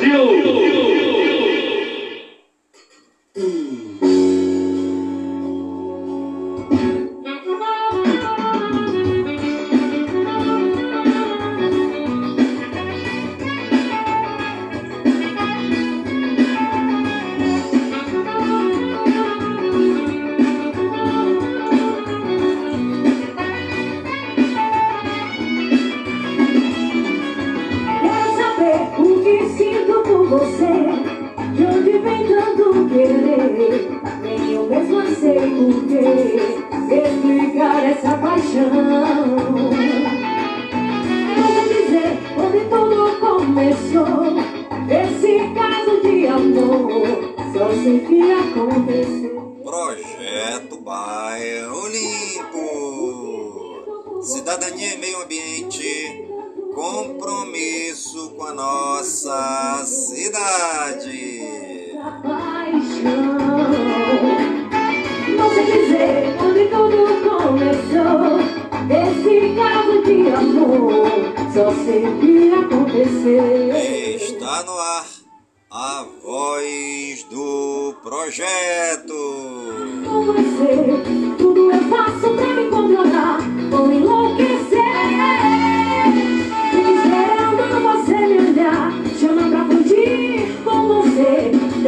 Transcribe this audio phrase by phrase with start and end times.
[0.00, 0.59] Brasil.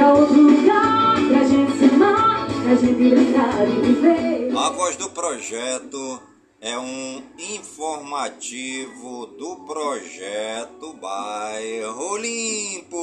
[0.02, 4.56] pra é outro lugar, pra gente se amar, pra gente brincar e viver.
[4.56, 6.20] A voz do projeto
[6.60, 13.02] é um informativo do projeto Bairro Limpo.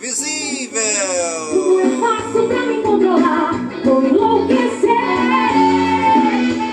[0.00, 0.80] visível.
[1.80, 3.52] É pra me controlar,
[3.84, 4.90] vou enlouquecer.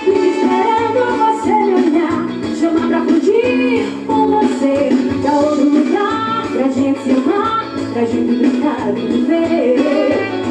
[0.06, 2.28] Esperando você me olhar,
[2.60, 4.90] chamar pra fugir com você
[5.22, 7.54] pra outro lugar pra gente se amar
[7.94, 9.78] pra gente brincar e viver.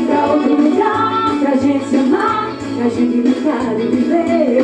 [0.07, 4.63] Pra outro lugar, pra gente se amar, pra gente brincar viver.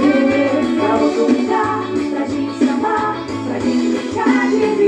[0.78, 3.88] Pra outro lugar, pra gente se amar, pra gente
[4.56, 4.87] viver.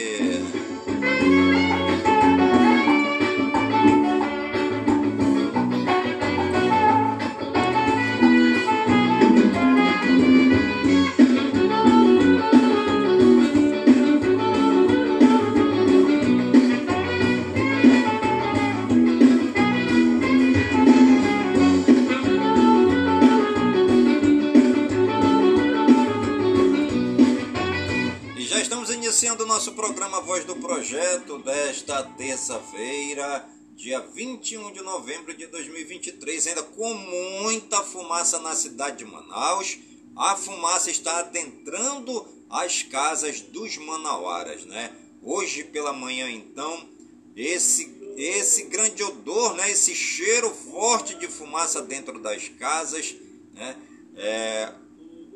[31.81, 39.05] Desta terça-feira, dia 21 de novembro de 2023, ainda com muita fumaça na cidade de
[39.05, 39.79] Manaus.
[40.15, 44.95] A fumaça está adentrando as casas dos manauaras, né?
[45.23, 46.87] Hoje pela manhã, então,
[47.35, 49.71] esse esse grande odor, né?
[49.71, 53.15] Esse cheiro forte de fumaça dentro das casas,
[53.53, 53.75] né?
[54.15, 54.73] É,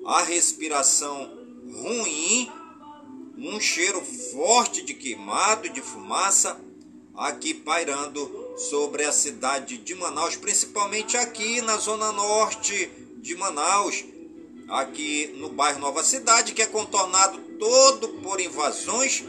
[0.06, 1.25] a respiração
[1.72, 2.52] ruim
[3.38, 6.60] um cheiro forte de queimado, de fumaça,
[7.16, 14.04] aqui pairando sobre a cidade de Manaus, principalmente aqui na zona norte de Manaus,
[14.68, 19.24] aqui no bairro Nova Cidade, que é contornado todo por invasões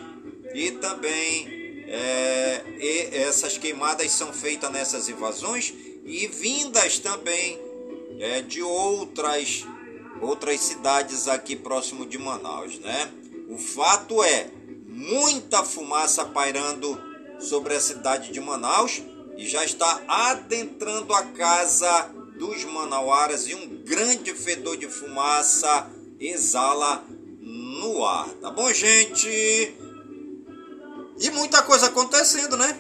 [0.55, 1.57] e também
[1.89, 5.73] é, e essas queimadas são feitas nessas invasões
[6.05, 7.61] e vindas também
[8.19, 9.65] é, de outras
[10.21, 13.13] outras cidades aqui próximo de Manaus, né?
[13.49, 14.51] O fato é
[14.89, 17.01] muita fumaça pairando
[17.39, 19.03] sobre a cidade de Manaus
[19.37, 27.05] e já está adentrando a casa dos manauaras e um grande fedor de fumaça exala
[27.41, 28.29] no ar.
[28.41, 29.29] Tá bom, gente?
[31.19, 32.77] E muita coisa acontecendo, né?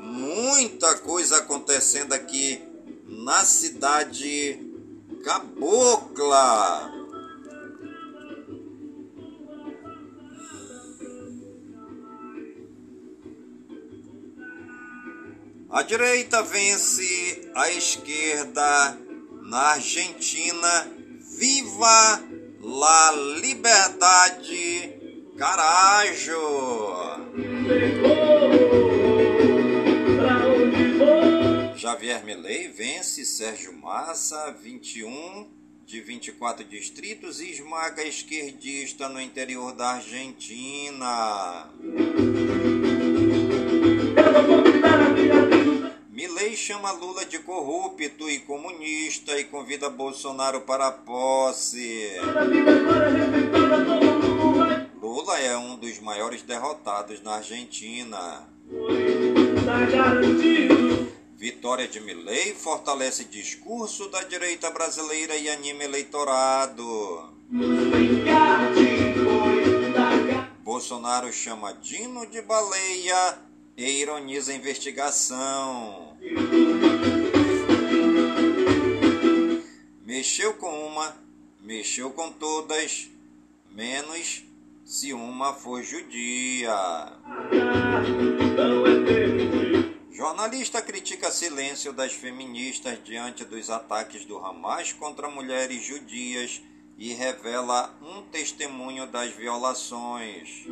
[0.00, 2.62] Muita coisa acontecendo aqui
[3.06, 4.58] na cidade
[5.24, 7.01] Cabocla.
[15.72, 18.98] A direita vence a esquerda
[19.44, 20.86] na Argentina.
[21.38, 22.22] Viva
[22.60, 25.00] la liberdade,
[25.38, 26.36] carajo!
[31.78, 35.50] Javier Milei vence Sérgio Massa, 21
[35.86, 41.70] de 24 distritos e esmaga esquerdista no interior da Argentina.
[46.56, 52.10] Chama Lula de corrupto e comunista e convida Bolsonaro para a posse.
[55.00, 58.46] Lula é um dos maiores derrotados na Argentina.
[61.36, 67.32] Vitória de Milley fortalece discurso da direita brasileira e anima eleitorado.
[70.62, 76.16] Bolsonaro chama Dino de baleia e ironiza a investigação.
[80.04, 81.16] Mexeu com uma,
[81.60, 83.10] mexeu com todas,
[83.70, 84.44] menos
[84.84, 86.74] se uma for judia.
[90.10, 96.60] Jornalista critica silêncio das feministas diante dos ataques do Hamas contra mulheres judias
[96.98, 100.66] e revela um testemunho das violações.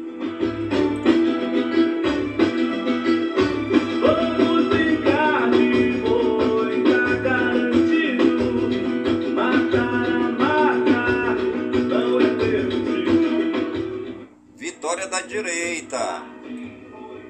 [15.30, 16.22] Direita.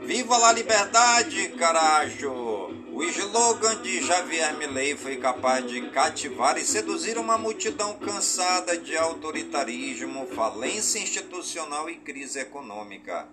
[0.03, 2.71] Viva a liberdade, carajo!
[2.93, 8.97] O slogan de Javier Milei foi capaz de cativar e seduzir uma multidão cansada de
[8.97, 13.29] autoritarismo, falência institucional e crise econômica.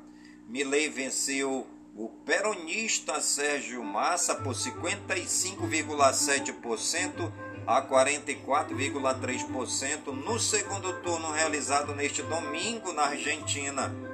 [0.45, 1.65] Milei venceu
[1.95, 7.31] o peronista Sérgio Massa por 55,7%
[7.65, 14.06] a 44,3% no segundo turno realizado neste domingo na Argentina.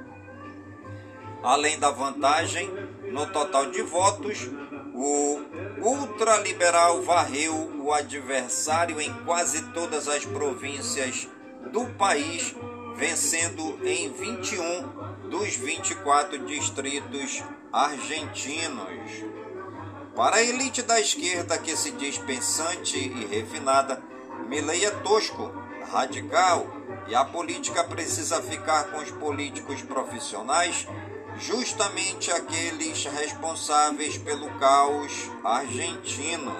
[1.44, 2.72] Além da vantagem
[3.12, 4.48] no total de votos,
[4.94, 5.42] o
[5.82, 11.28] ultraliberal varreu o adversário em quase todas as províncias
[11.70, 12.56] do país,
[12.96, 18.88] vencendo em 21 dos 24 distritos argentinos.
[20.16, 24.02] Para a elite da esquerda que se diz pensante e refinada,
[24.48, 25.52] Milei é tosco,
[25.92, 26.66] radical
[27.06, 30.86] e a política precisa ficar com os políticos profissionais
[31.38, 36.54] justamente aqueles responsáveis pelo caos argentino.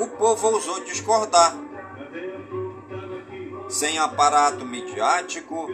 [0.00, 1.54] O povo ousou discordar.
[3.68, 5.68] Sem aparato midiático,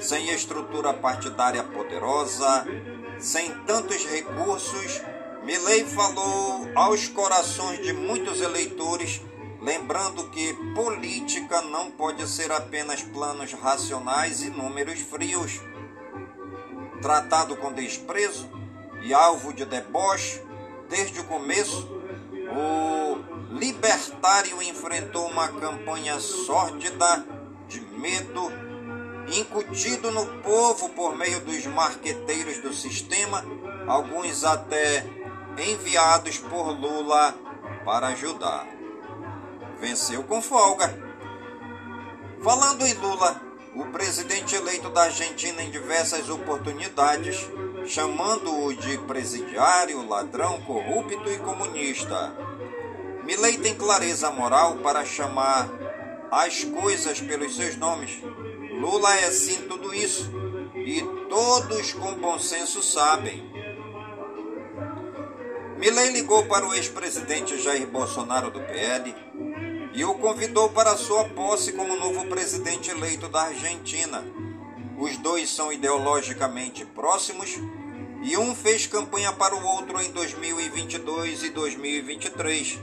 [0.00, 2.66] sem estrutura partidária poderosa,
[3.18, 5.02] sem tantos recursos,
[5.44, 9.20] Milley falou aos corações de muitos eleitores,
[9.60, 15.60] lembrando que política não pode ser apenas planos racionais e números frios
[17.02, 18.48] tratado com desprezo
[19.02, 20.40] e alvo de deboche
[20.88, 21.90] desde o começo,
[22.54, 27.26] o libertário enfrentou uma campanha sórdida
[27.66, 28.50] de medo
[29.36, 33.44] incutido no povo por meio dos marqueteiros do sistema,
[33.86, 35.04] alguns até
[35.58, 37.34] enviados por Lula
[37.84, 38.66] para ajudar.
[39.80, 41.12] Venceu com folga.
[42.42, 43.40] Falando em Lula,
[43.74, 47.48] o presidente eleito da Argentina em diversas oportunidades,
[47.86, 52.36] chamando-o de presidiário, ladrão, corrupto e comunista.
[53.24, 55.68] Milei tem clareza moral para chamar
[56.30, 58.22] as coisas pelos seus nomes.
[58.78, 60.30] Lula é sim tudo isso,
[60.74, 63.50] e todos com bom senso sabem.
[65.78, 69.14] Milei ligou para o ex-presidente Jair Bolsonaro do PL
[69.94, 74.24] e o convidou para sua posse como novo presidente eleito da Argentina.
[74.98, 77.58] Os dois são ideologicamente próximos
[78.22, 82.78] e um fez campanha para o outro em 2022 e 2023.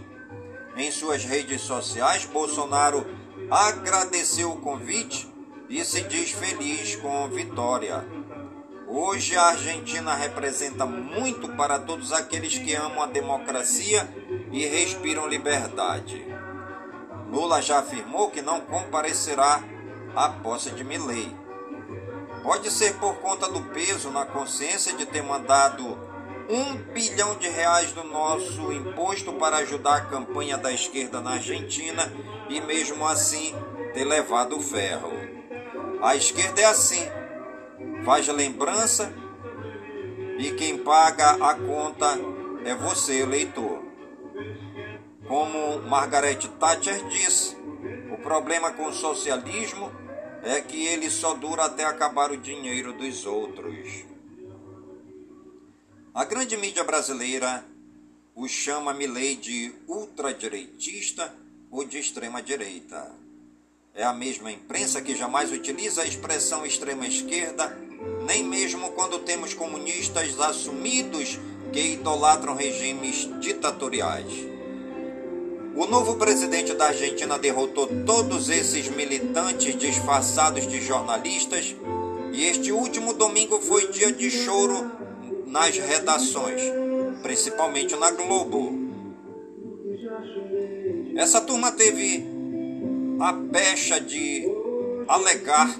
[0.75, 3.05] Em suas redes sociais, Bolsonaro
[3.49, 5.27] agradeceu o convite
[5.69, 8.05] e se diz feliz com a vitória.
[8.87, 14.07] Hoje a Argentina representa muito para todos aqueles que amam a democracia
[14.51, 16.25] e respiram liberdade.
[17.31, 19.63] Lula já afirmou que não comparecerá
[20.15, 21.36] à posse de Milley.
[22.41, 25.98] Pode ser por conta do peso na consciência de ter mandado
[26.50, 32.12] um bilhão de reais do nosso imposto para ajudar a campanha da esquerda na Argentina
[32.50, 33.53] e mesmo assim
[33.93, 35.12] ter levado o ferro.
[36.01, 37.07] A esquerda é assim,
[38.03, 39.13] faz lembrança
[40.39, 42.17] e quem paga a conta
[42.65, 43.78] é você, eleitor.
[45.29, 47.55] Como Margaret Thatcher disse,
[48.12, 49.91] o problema com o socialismo
[50.41, 54.05] é que ele só dura até acabar o dinheiro dos outros.
[56.15, 57.63] A grande mídia brasileira
[58.33, 61.31] o chama Milley de ultradireitista
[61.69, 63.12] ou de extrema direita.
[63.93, 67.77] É a mesma imprensa que jamais utiliza a expressão extrema esquerda,
[68.25, 71.38] nem mesmo quando temos comunistas assumidos
[71.71, 74.58] que idolatram regimes ditatoriais.
[75.75, 81.75] O novo presidente da Argentina derrotou todos esses militantes disfarçados de jornalistas
[82.33, 84.91] e este último domingo foi dia de choro
[85.45, 86.61] nas redações,
[87.21, 88.73] principalmente na Globo.
[91.15, 92.25] Essa turma teve
[93.19, 94.47] a pecha de
[95.07, 95.75] alegar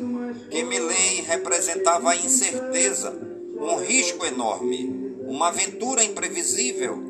[0.50, 3.12] que Milley representava a incerteza,
[3.60, 7.09] um risco enorme, uma aventura imprevisível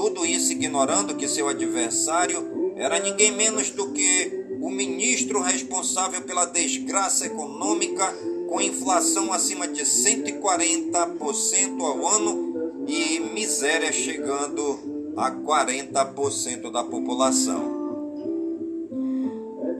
[0.00, 6.46] tudo isso ignorando que seu adversário era ninguém menos do que o ministro responsável pela
[6.46, 8.10] desgraça econômica,
[8.48, 17.78] com inflação acima de 140% ao ano e miséria chegando a 40% da população.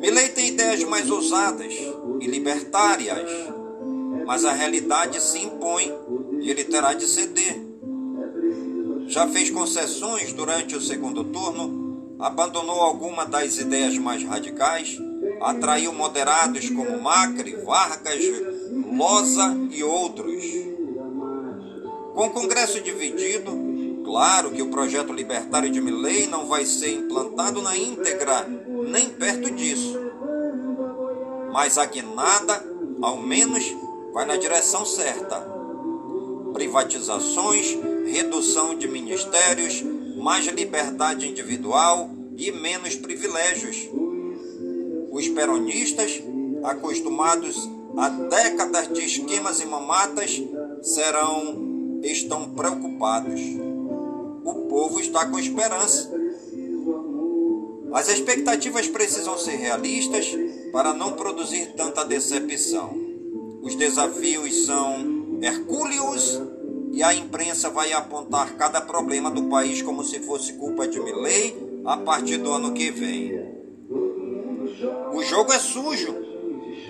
[0.00, 1.72] Milley tem ideias mais ousadas
[2.20, 3.30] e libertárias,
[4.26, 5.90] mas a realidade se impõe
[6.42, 7.69] e ele terá de ceder
[9.10, 14.98] já fez concessões durante o segundo turno, abandonou alguma das ideias mais radicais,
[15.40, 18.22] atraiu moderados como Macri, Vargas,
[18.96, 20.44] Loza e outros.
[22.14, 23.50] Com o Congresso dividido,
[24.04, 28.46] claro que o projeto libertário de Milley não vai ser implantado na íntegra,
[28.88, 29.98] nem perto disso.
[31.52, 32.64] Mas a guinada,
[33.02, 33.64] ao menos,
[34.12, 35.50] vai na direção certa.
[36.52, 37.76] Privatizações,
[38.06, 39.82] redução de ministérios,
[40.16, 43.88] mais liberdade individual e menos privilégios.
[45.10, 46.22] Os peronistas,
[46.62, 50.40] acostumados a décadas de esquemas e mamatas,
[50.82, 51.70] serão
[52.02, 53.40] estão preocupados.
[54.44, 56.10] O povo está com esperança.
[57.92, 60.28] As expectativas precisam ser realistas
[60.72, 62.96] para não produzir tanta decepção.
[63.62, 66.40] Os desafios são hercúleos
[66.92, 71.82] e a imprensa vai apontar cada problema do país como se fosse culpa de Milley
[71.84, 73.32] a partir do ano que vem.
[75.12, 76.14] O jogo é sujo,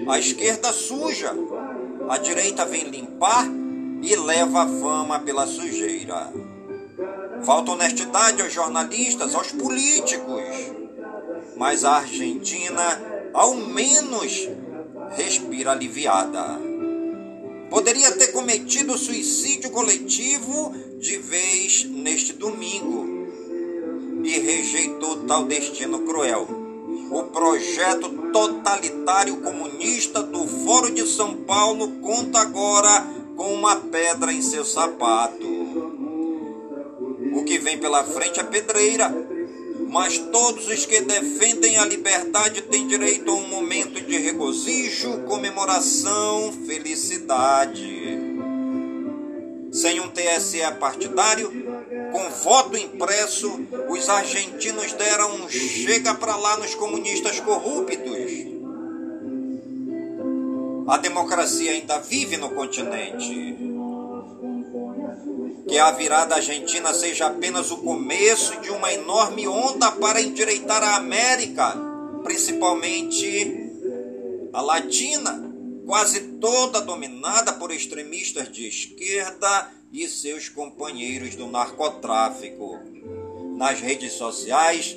[0.09, 1.35] a esquerda suja,
[2.09, 3.47] a direita vem limpar
[4.02, 6.33] e leva a fama pela sujeira.
[7.42, 10.42] Falta honestidade aos jornalistas, aos políticos.
[11.57, 12.83] Mas a Argentina,
[13.35, 14.49] ao menos,
[15.16, 16.70] respira aliviada
[17.71, 23.29] poderia ter cometido suicídio coletivo de vez neste domingo
[24.25, 26.49] e rejeitou tal destino cruel.
[27.11, 34.43] O projeto totalitário comunista do Fórum de São Paulo conta agora com uma pedra em
[34.43, 35.49] seu sapato.
[37.33, 39.30] O que vem pela frente é pedreira
[39.91, 46.53] mas todos os que defendem a liberdade têm direito a um momento de regozijo, comemoração,
[46.65, 48.17] felicidade.
[49.73, 51.51] Sem um TSE partidário,
[52.13, 58.31] com voto impresso, os argentinos deram um chega para lá nos comunistas corruptos.
[60.87, 63.70] A democracia ainda vive no continente
[65.71, 70.97] que a virada argentina seja apenas o começo de uma enorme onda para endireitar a
[70.97, 71.77] América,
[72.25, 73.71] principalmente
[74.53, 75.49] a Latina,
[75.87, 82.81] quase toda dominada por extremistas de esquerda e seus companheiros do narcotráfico.
[83.57, 84.97] Nas redes sociais,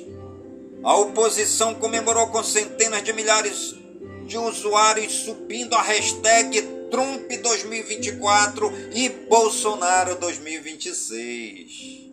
[0.82, 3.76] a oposição comemorou com centenas de milhares
[4.26, 6.62] de usuários subindo a hashtag
[6.94, 12.08] Trump 2024 e Bolsonaro 2026.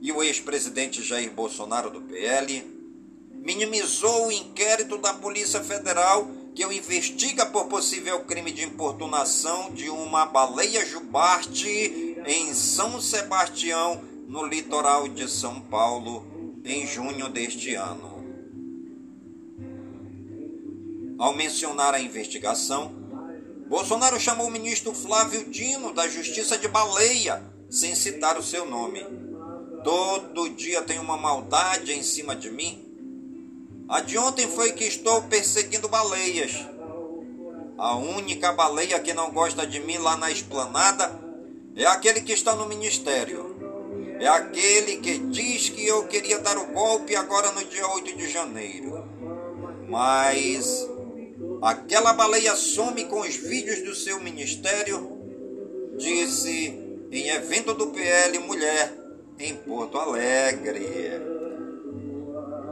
[0.00, 2.64] E o ex-presidente Jair Bolsonaro do PL
[3.30, 9.90] minimizou o inquérito da Polícia Federal que o investiga por possível crime de importunação de
[9.90, 16.24] uma baleia jubarte em São Sebastião, no litoral de São Paulo,
[16.64, 18.24] em junho deste ano.
[21.18, 23.01] Ao mencionar a investigação,
[23.72, 29.02] Bolsonaro chamou o ministro Flávio Dino da Justiça de Baleia, sem citar o seu nome.
[29.82, 32.84] Todo dia tem uma maldade em cima de mim.
[33.88, 36.52] A de ontem foi que estou perseguindo baleias.
[37.78, 41.18] A única baleia que não gosta de mim lá na esplanada
[41.74, 43.56] é aquele que está no ministério.
[44.20, 48.28] É aquele que diz que eu queria dar o golpe agora no dia 8 de
[48.28, 49.02] janeiro.
[49.88, 50.86] Mas
[51.62, 55.20] aquela baleia some com os vídeos do seu ministério,
[55.96, 56.76] disse
[57.12, 58.92] em evento do PL Mulher
[59.38, 61.22] em Porto Alegre.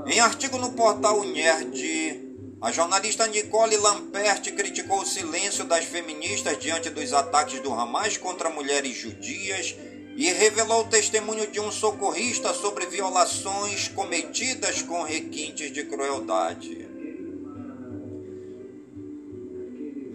[0.06, 2.28] Em artigo no portal Unerd,
[2.61, 8.50] a jornalista Nicole Lampert criticou o silêncio das feministas diante dos ataques do Hamas contra
[8.50, 9.76] mulheres judias
[10.16, 16.89] e revelou o testemunho de um socorrista sobre violações cometidas com requintes de crueldade.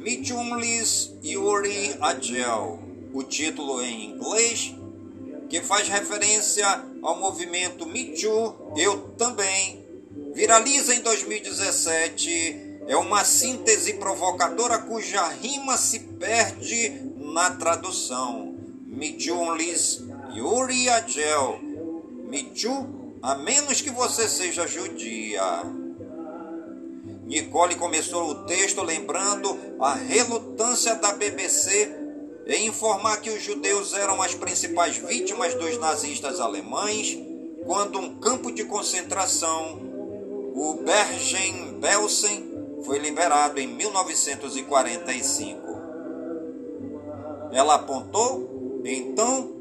[0.06, 2.78] Mitchumlis Yuri Agel,
[3.12, 4.76] o título em inglês,
[5.50, 9.84] que faz referência ao movimento Me Too, Eu Também,
[10.32, 18.54] viraliza em 2017 é uma síntese provocadora cuja rima se perde na tradução.
[18.86, 20.04] Mijulis
[20.36, 21.60] Yuri Agel.
[22.30, 25.42] Miju, a menos que você seja judia.
[27.26, 31.92] Nicole começou o texto lembrando a relutância da BBC
[32.46, 37.18] em informar que os judeus eram as principais vítimas dos nazistas alemães
[37.66, 39.82] quando um campo de concentração
[40.54, 42.54] o Bergen-Belsen
[42.86, 45.66] foi liberado em 1945.
[47.52, 49.56] Ela apontou, então,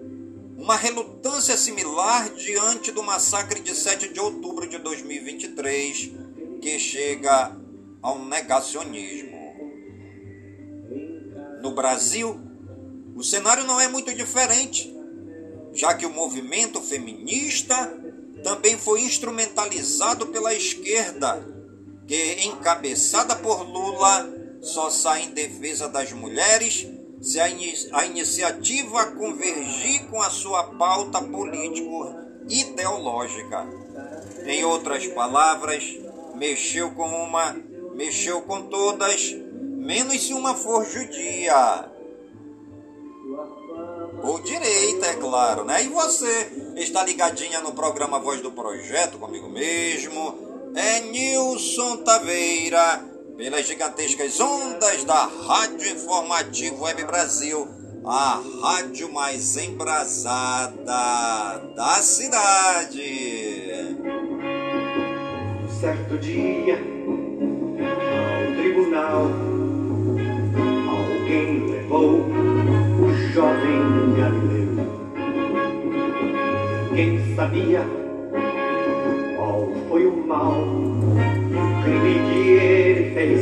[0.56, 6.12] uma relutância similar diante do massacre de 7 de outubro de 2023,
[6.64, 7.54] que chega
[8.00, 9.36] ao negacionismo.
[11.60, 12.40] No Brasil,
[13.14, 14.90] o cenário não é muito diferente,
[15.74, 17.76] já que o movimento feminista
[18.42, 21.46] também foi instrumentalizado pela esquerda,
[22.06, 24.26] que, encabeçada por Lula,
[24.62, 26.88] só sai em defesa das mulheres
[27.20, 33.66] se a, in a iniciativa convergir com a sua pauta político-ideológica.
[34.46, 36.02] Em outras palavras,
[36.44, 37.56] mexeu com uma,
[37.94, 41.90] mexeu com todas, menos se uma for judia.
[44.22, 45.84] Ou direita, é claro, né?
[45.84, 50.38] E você está ligadinha no programa Voz do Projeto comigo mesmo.
[50.76, 53.02] É Nilson Taveira,
[53.38, 57.66] pelas gigantescas ondas da Rádio Informativo Web Brasil,
[58.04, 60.74] a rádio mais embrasada
[61.74, 63.63] da cidade.
[65.84, 66.78] Certo dia,
[68.16, 69.28] ao tribunal,
[70.88, 74.64] alguém levou o jovem Galileu
[76.94, 77.82] quem sabia
[79.36, 83.40] qual foi o mal, o crime que ele fez,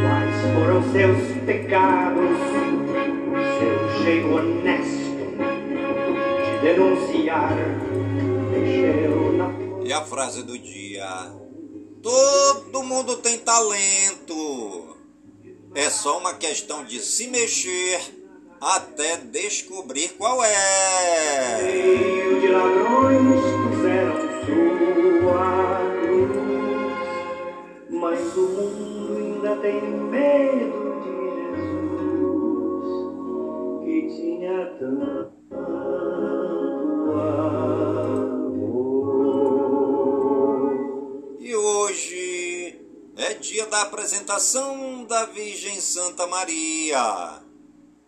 [0.00, 2.38] quais foram seus pecados,
[3.58, 5.08] seu jeito honesto
[6.44, 7.56] de denunciar,
[8.52, 9.50] mexeu na.
[9.84, 11.47] E a frase do dia:
[12.08, 14.96] Todo mundo tem talento.
[15.74, 18.00] É só uma questão de se mexer
[18.58, 21.58] até descobrir qual é.
[22.40, 24.28] De ladrões puseram
[27.90, 31.12] mas o mundo ainda tem medo de
[31.58, 32.88] Jesus,
[33.84, 35.37] que tinha tanto
[43.38, 47.40] dia da apresentação da Virgem Santa Maria.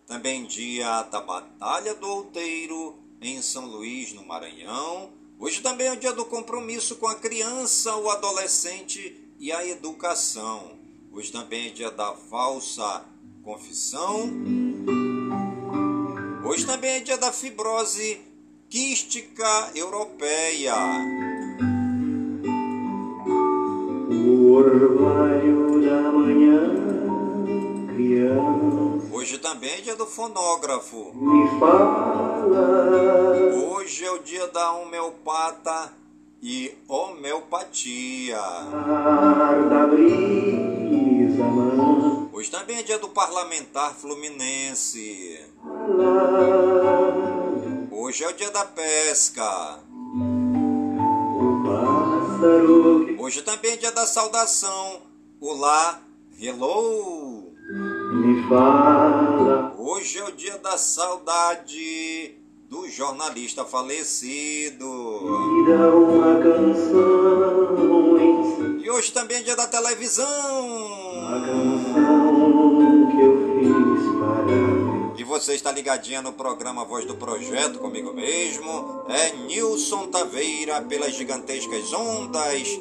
[0.07, 5.13] Também dia da Batalha do Outeiro em São Luís, no Maranhão.
[5.39, 10.79] Hoje também é o dia do compromisso com a criança, o adolescente e a educação.
[11.13, 13.05] Hoje também é dia da falsa
[13.45, 14.29] confissão.
[16.45, 18.21] Hoje também é dia da fibrose
[18.69, 20.75] quística europeia.
[24.53, 26.91] Orvalho da manhã
[27.95, 29.11] criança.
[29.13, 31.13] Hoje também é dia do fonógrafo.
[31.15, 32.51] Me fala.
[33.73, 35.93] Hoje é o dia da homeopata
[36.43, 38.41] e homeopatia.
[39.69, 42.29] da brisa mansa.
[42.33, 45.39] Hoje também é dia do parlamentar fluminense.
[47.91, 49.81] Hoje é o dia da pesca.
[51.43, 55.03] O pássaro que Hoje também é dia da saudação.
[55.43, 56.01] Olá,
[56.41, 57.53] Hello!
[58.15, 59.75] Me fala.
[59.77, 62.35] Hoje é o dia da saudade
[62.71, 64.87] do jornalista falecido.
[64.87, 68.17] Uma canção
[68.83, 70.27] E hoje também é dia da televisão.
[71.29, 77.81] A canção que eu fiz para E você está ligadinha no programa Voz do Projeto
[77.81, 79.05] comigo mesmo.
[79.11, 82.81] É Nilson Taveira pelas gigantescas ondas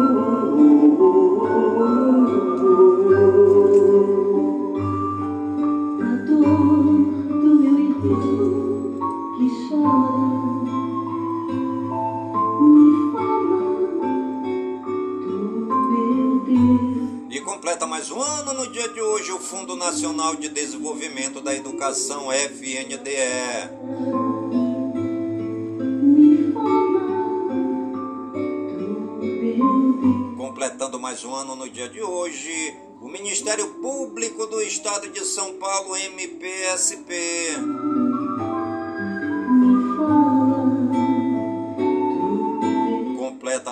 [17.81, 22.31] Completa mais um ano no dia de hoje o Fundo Nacional de Desenvolvimento da Educação
[22.31, 22.99] FNDE.
[30.37, 35.53] Completando mais um ano no dia de hoje, o Ministério Público do Estado de São
[35.53, 37.15] Paulo, MPSP.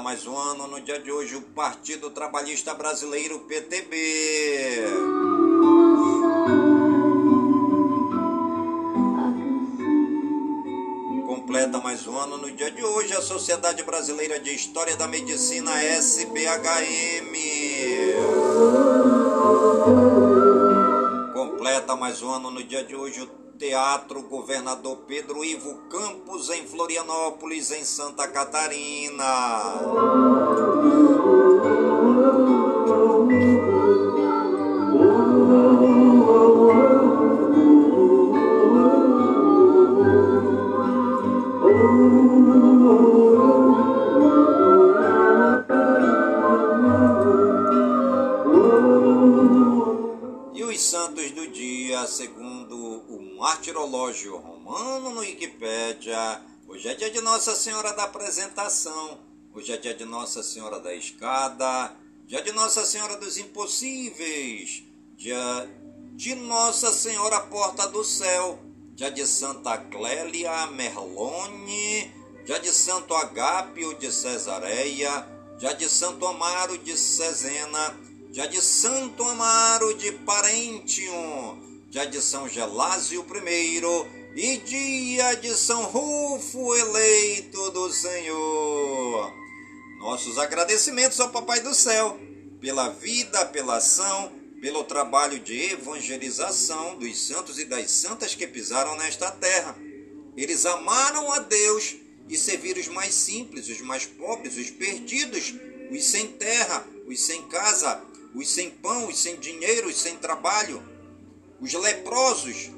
[0.09, 3.95] Mais um ano no dia de hoje o Partido Trabalhista Brasileiro, PTB.
[11.27, 15.79] Completa mais um ano no dia de hoje a Sociedade Brasileira de História da Medicina,
[15.83, 17.35] SBHM.
[21.35, 27.71] Completa mais um ano no dia de hoje Teatro Governador Pedro Ivo Campos, em Florianópolis,
[27.71, 29.25] em Santa Catarina.
[53.69, 59.19] Martirológio romano no Wikipédia, hoje é dia de Nossa Senhora da Apresentação,
[59.53, 61.93] hoje é dia de Nossa Senhora da Escada,
[62.25, 64.83] dia de Nossa Senhora dos Impossíveis,
[65.15, 65.69] dia
[66.15, 68.59] de Nossa Senhora Porta do Céu,
[68.95, 72.11] dia de Santa Clélia Merlone,
[72.45, 75.27] dia de Santo Agápio de Cesareia,
[75.59, 77.95] dia de Santo Amaro de Cesena,
[78.31, 83.81] dia de Santo Amaro de Parentium, dia de São Gelásio I
[84.35, 89.33] e dia de São Rufo eleito do Senhor.
[89.97, 92.19] Nossos agradecimentos ao Papai do Céu
[92.61, 98.95] pela vida, pela ação, pelo trabalho de evangelização dos santos e das santas que pisaram
[98.95, 99.75] nesta terra.
[100.37, 101.95] Eles amaram a Deus
[102.27, 105.55] e serviram os mais simples, os mais pobres, os perdidos,
[105.89, 107.99] os sem terra, os sem casa,
[108.35, 110.83] os sem pão, os sem dinheiro, os sem trabalho,
[111.61, 112.71] os leprosos,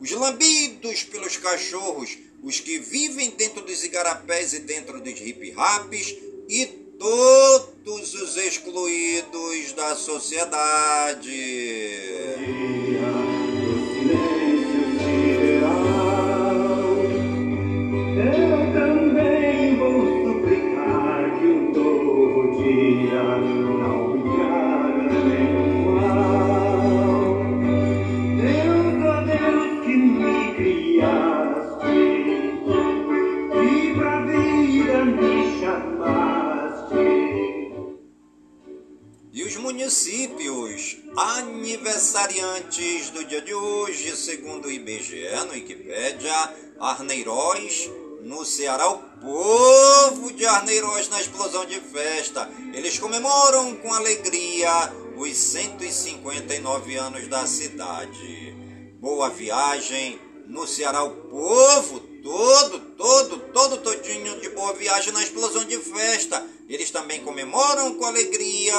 [0.00, 6.16] os lambidos pelos cachorros, os que vivem dentro dos igarapés e dentro dos hip-raps
[6.48, 6.66] e
[6.98, 11.30] todos os excluídos da sociedade.
[41.82, 46.32] Aniversariantes do dia de hoje, segundo o IBGE no Wikipédia,
[46.78, 47.90] Arneiroz,
[48.20, 52.48] no Ceará, o povo de Arneiroz na explosão de festa.
[52.72, 54.70] Eles comemoram com alegria
[55.16, 58.56] os 159 anos da cidade.
[59.00, 65.64] Boa viagem no Ceará, o povo todo, todo, todo todinho de boa viagem na explosão
[65.64, 66.46] de festa.
[66.68, 68.76] Eles também comemoram com alegria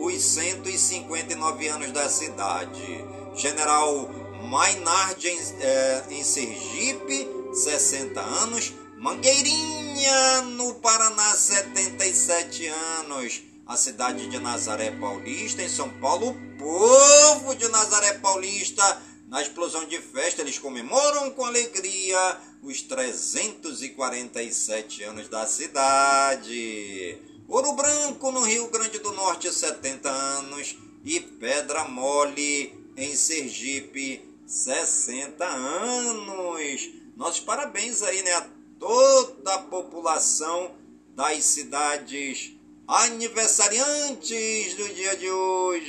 [0.00, 3.04] os 159 anos da cidade.
[3.34, 4.08] General
[4.48, 8.72] Maynard em, eh, em Sergipe, 60 anos.
[8.98, 13.42] Mangueirinha, no Paraná, 77 anos.
[13.66, 19.84] A cidade de Nazaré Paulista, em São Paulo, o povo de Nazaré Paulista, na explosão
[19.86, 27.29] de festa, eles comemoram com alegria os 347 anos da cidade.
[27.50, 30.78] Ouro Branco, no Rio Grande do Norte, 70 anos.
[31.04, 36.88] E Pedra Mole, em Sergipe, 60 anos.
[37.16, 38.46] Nossos parabéns aí, né, a
[38.78, 40.70] toda a população
[41.16, 42.54] das cidades
[42.86, 45.88] aniversariantes do dia de hoje.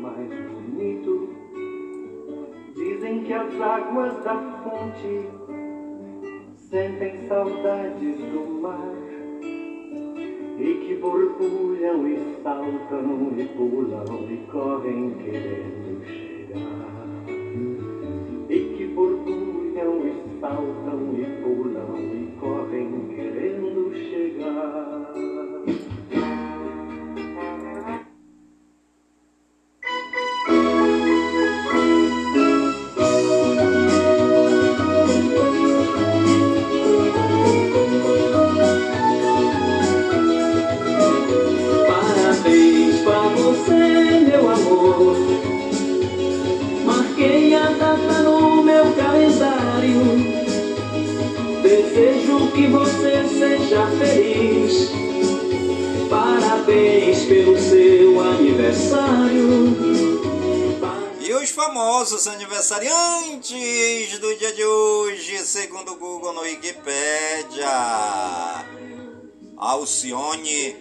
[0.00, 1.36] mais bonito.
[2.74, 5.28] Dizem que as águas da fonte
[6.70, 8.99] sentem saudades do mar
[10.60, 17.06] e que borbulham e saltam e pulam e correm querendo chegar.
[18.50, 21.49] E que borbulham e saltam e pulam
[53.80, 54.90] seja feliz.
[56.08, 59.76] Parabéns pelo seu aniversário.
[61.20, 67.68] E os famosos aniversariantes do dia de hoje, segundo o Google no Wikipedia.
[69.56, 70.76] Alcione,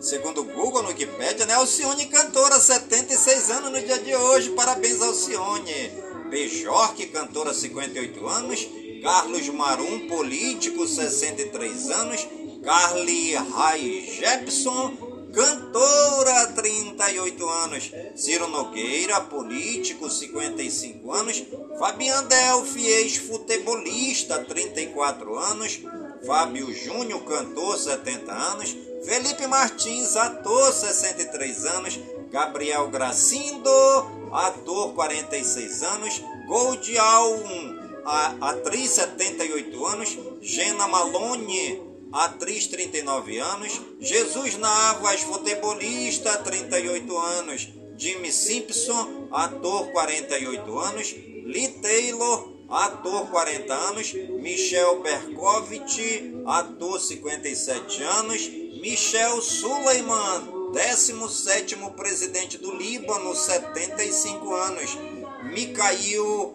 [0.00, 1.54] segundo o Google no Wikipedia, né?
[1.54, 4.50] Alcione cantora, 76 anos no dia de hoje.
[4.50, 5.92] Parabéns, Alcione.
[6.28, 8.68] Bjork, cantora, 58 anos.
[9.02, 12.28] Carlos Marum, político, 63 anos.
[12.62, 17.90] Carly Rae Jepson, cantora, 38 anos.
[18.14, 21.42] Ciro Nogueira, político, 55 anos.
[21.78, 25.80] Fabian Delphi, ex-futebolista, 34 anos.
[26.26, 28.76] Fábio Júnior, cantor, 70 anos.
[29.02, 31.98] Felipe Martins, ator, 63 anos.
[32.30, 36.22] Gabriel Gracindo, ator, 46 anos.
[36.46, 40.18] Gold Alm, a atriz, 78 anos.
[40.40, 41.82] Gena Malone,
[42.12, 43.80] atriz, 39 anos.
[44.00, 47.68] Jesus Navas, futebolista, 38 anos.
[47.96, 51.14] Jimmy Simpson, ator, 48 anos.
[51.44, 54.12] Lee Taylor, ator, 40 anos.
[54.40, 56.00] Michel Berkovitch,
[56.46, 58.48] ator, 57 anos.
[58.80, 64.96] Michel Suleiman, 17º presidente do Líbano, 75 anos.
[65.42, 66.54] Mikhail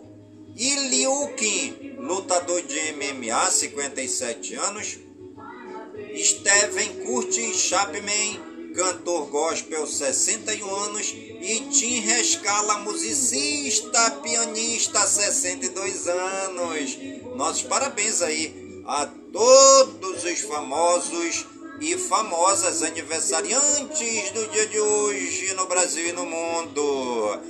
[0.55, 4.97] Iliukin, lutador de MMA, 57 anos.
[6.15, 11.13] Steven Curtis Chapman, cantor gospel, 61 anos.
[11.13, 16.97] E Tim Rescala, musicista, pianista, 62 anos.
[17.35, 21.45] Nossos parabéns aí a todos os famosos
[21.81, 27.41] e famosas aniversariantes do dia de hoje no Brasil e no mundo.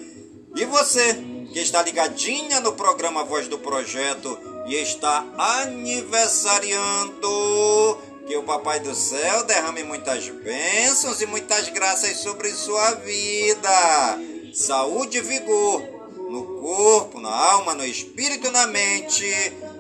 [0.56, 1.14] E você
[1.56, 4.38] que está ligadinha no programa Voz do Projeto
[4.68, 12.52] e está aniversariando, que o Papai do Céu derrame muitas bênçãos e muitas graças sobre
[12.52, 14.20] sua vida.
[14.54, 15.82] Saúde e vigor
[16.30, 19.26] no corpo, na alma, no espírito e na mente,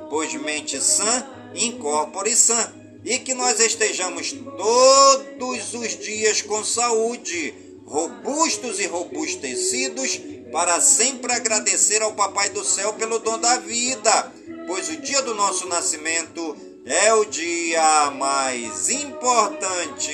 [0.09, 2.73] pois mente sã, incorpore sã.
[3.03, 7.53] E que nós estejamos todos os dias com saúde,
[7.85, 10.21] robustos e robustecidos,
[10.55, 14.31] para sempre agradecer ao Papai do Céu pelo dom da vida,
[14.65, 20.13] pois o dia do nosso nascimento é o dia mais importante.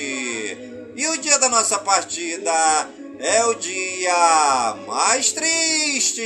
[0.96, 2.50] E o dia da nossa partida
[3.20, 6.20] é o dia mais triste.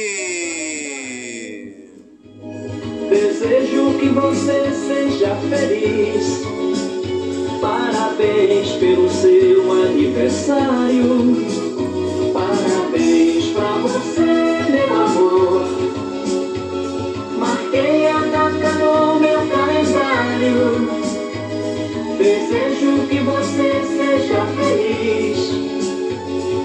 [3.10, 6.24] Desejo que você seja feliz.
[7.60, 11.55] Parabéns pelo seu aniversário.
[13.56, 14.20] Pra você,
[14.70, 15.64] meu amor.
[17.38, 20.86] Marquei a data no meu calendário.
[22.18, 25.38] Desejo que você seja feliz.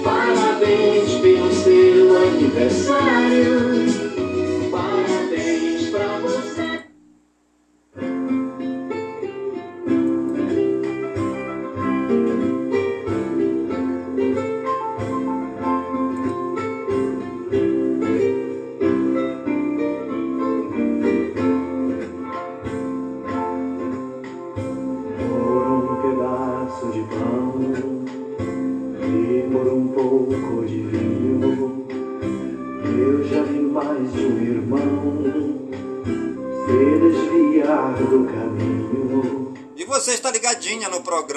[0.04, 3.91] Parabéns pelo seu aniversário.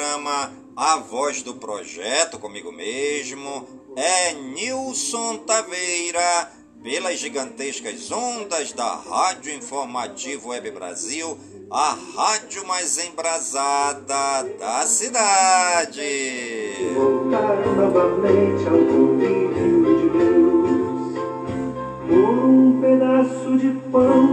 [0.06, 6.52] Programa A Voz do Projeto, comigo mesmo, é Nilson Taveira,
[6.84, 11.38] pelas gigantescas ondas da Rádio Informativo Web Brasil,
[11.72, 16.02] a rádio mais embrasada da cidade.
[16.94, 21.18] Voltar novamente ao de Deus,
[22.12, 24.25] um pedaço de pão,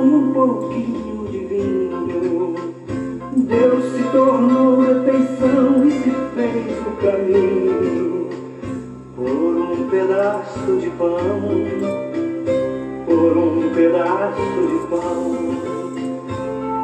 [11.03, 11.43] pão,
[13.07, 14.37] por um pedaço
[14.69, 15.83] de pão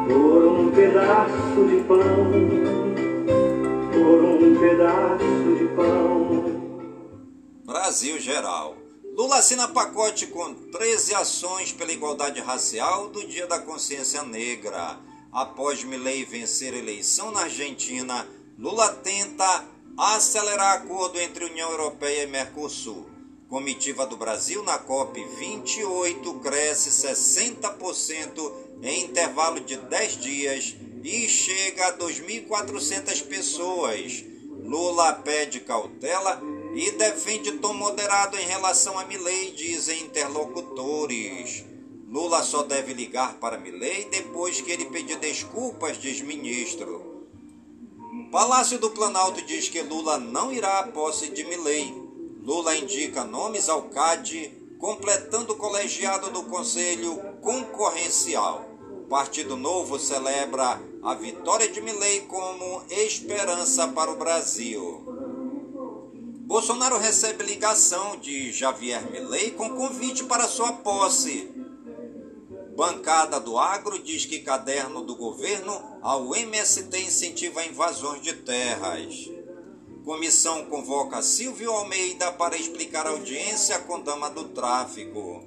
[0.09, 2.31] por um pedaço de pão,
[3.93, 6.43] por um pedaço de pão.
[7.63, 8.75] Brasil Geral.
[9.15, 14.97] Lula assina pacote com 13 ações pela igualdade racial do Dia da Consciência Negra.
[15.31, 18.25] Após Milei vencer a eleição na Argentina,
[18.57, 19.65] Lula tenta
[19.97, 23.08] acelerar acordo entre União Europeia e Mercosul.
[23.49, 28.51] Comitiva do Brasil na COP 28 cresce 60%
[28.83, 34.23] em intervalo de 10 dias e chega a 2.400 pessoas.
[34.63, 36.39] Lula pede cautela
[36.75, 41.65] e defende tom moderado em relação a Milei, dizem interlocutores.
[42.07, 47.25] Lula só deve ligar para Milei depois que ele pedir desculpas, diz ministro.
[48.31, 51.98] Palácio do Planalto diz que Lula não irá à posse de Milei.
[52.49, 58.65] Lula indica nomes ao CAD, completando o colegiado do Conselho Concorrencial.
[59.07, 64.81] Partido Novo celebra a vitória de Milley como esperança para o Brasil.
[66.47, 71.51] Bolsonaro recebe ligação de Javier Milley com convite para sua posse.
[72.75, 79.38] Bancada do Agro diz que caderno do governo ao MST incentiva invasões de terras.
[80.03, 85.43] Comissão convoca Silvio Almeida para explicar audiência com dama do tráfico.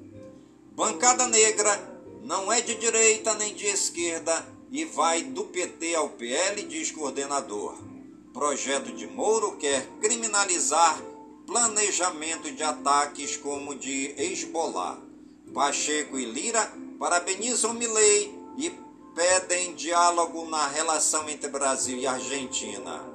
[0.73, 6.63] Bancada Negra não é de direita nem de esquerda e vai do PT ao PL,
[6.63, 7.77] diz coordenador.
[8.33, 11.03] Projeto de Moro quer criminalizar
[11.47, 14.99] planejamento de ataques como de Hezbollah.
[15.53, 18.71] Pacheco e Lira parabenizam Milei e
[19.15, 23.12] pedem diálogo na relação entre Brasil e Argentina.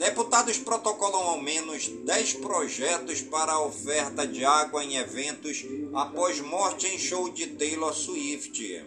[0.00, 6.86] Deputados protocolam ao menos 10 projetos para a oferta de água em eventos após morte
[6.86, 8.82] em show de Taylor Swift.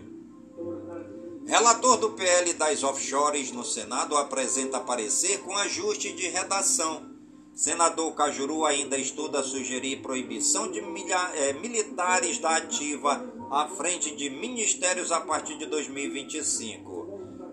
[1.45, 7.06] Relator do PL das offshores no Senado apresenta parecer com ajuste de redação.
[7.54, 14.32] Senador Cajuru ainda estuda sugerir proibição de milha, é, militares da ativa à frente de
[14.32, 17.04] ministérios a partir de 2025.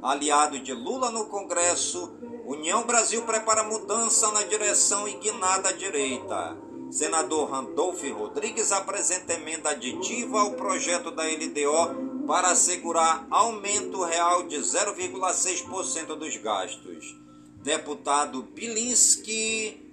[0.02, 2.19] Aliado de Lula no Congresso,
[2.50, 6.58] União Brasil prepara mudança na direção guinada à direita.
[6.90, 14.56] Senador Randolph Rodrigues apresenta emenda aditiva ao projeto da LDO para assegurar aumento real de
[14.56, 17.16] 0,6% dos gastos.
[17.62, 19.88] Deputado Bilinski,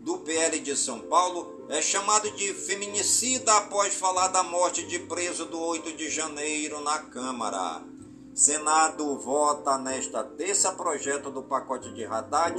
[0.00, 5.44] do PL de São Paulo, é chamado de feminicida após falar da morte de preso
[5.44, 7.82] do 8 de janeiro na Câmara.
[8.38, 12.54] Senado vota nesta terça projeto do pacote de Haddad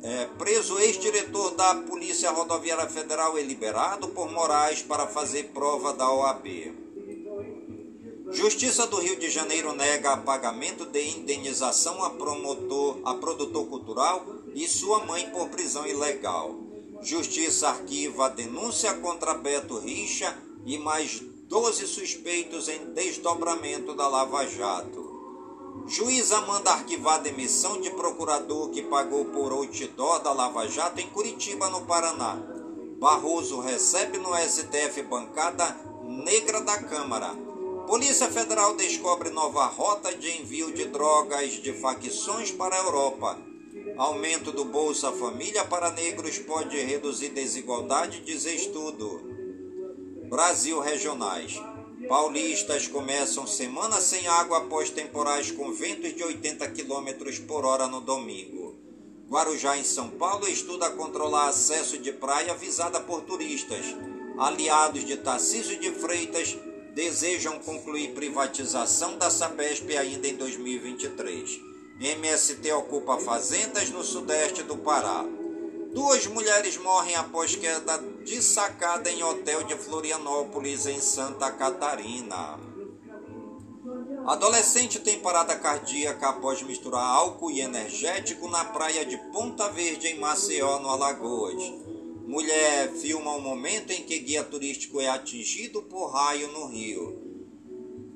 [0.02, 6.12] é, preso ex-diretor da Polícia Rodoviária Federal é liberado por Moraes para fazer prova da
[6.12, 6.74] OAB.
[8.32, 14.68] Justiça do Rio de Janeiro nega pagamento de indenização a promotor, a produtor cultural e
[14.68, 16.69] sua mãe por prisão ilegal.
[17.02, 24.46] Justiça arquiva a denúncia contra Beto Richa e mais 12 suspeitos em desdobramento da Lava
[24.46, 25.08] Jato.
[25.88, 31.70] Juíza manda arquivar demissão de procurador que pagou por outdoor da Lava Jato em Curitiba,
[31.70, 32.38] no Paraná.
[33.00, 37.34] Barroso recebe no STF bancada negra da Câmara.
[37.88, 43.49] Polícia Federal descobre nova rota de envio de drogas de facções para a Europa.
[43.98, 49.22] Aumento do Bolsa Família para negros pode reduzir desigualdade, diz estudo.
[50.30, 51.62] Brasil Regionais.
[52.08, 58.02] Paulistas começam semana sem água após temporais com ventos de 80 km por hora no
[58.02, 58.78] domingo.
[59.30, 63.86] Guarujá, em São Paulo, estuda controlar acesso de praia visada por turistas.
[64.38, 66.58] Aliados de Tarcísio de Freitas
[66.96, 71.69] desejam concluir privatização da Sabesp ainda em 2023.
[72.00, 75.26] MST ocupa fazendas no sudeste do Pará.
[75.94, 82.58] Duas mulheres morrem após queda de sacada em hotel de Florianópolis, em Santa Catarina.
[84.26, 90.20] Adolescente tem parada cardíaca após misturar álcool e energético na praia de Ponta Verde, em
[90.20, 91.62] Maceió, no Alagoas.
[92.26, 97.29] Mulher filma o momento em que guia turístico é atingido por raio no Rio.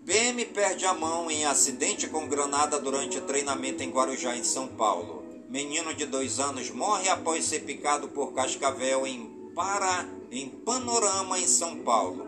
[0.06, 5.24] PM perde a mão em acidente com granada durante treinamento em Guarujá, em São Paulo.
[5.48, 9.26] Menino de dois anos morre após ser picado por cascavel em
[9.56, 12.28] Pará, em Panorama, em São Paulo.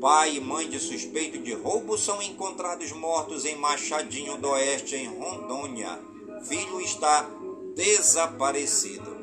[0.00, 5.08] Pai e mãe de suspeito de roubo são encontrados mortos em Machadinho do Oeste, em
[5.08, 5.98] Rondônia.
[6.44, 7.28] Filho está
[7.74, 9.18] desaparecido.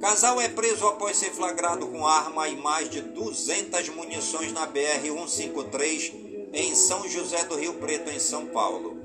[0.00, 6.31] Casal é preso após ser flagrado com arma e mais de 200 munições na BR-153
[6.52, 9.00] em São José do Rio Preto, em São Paulo.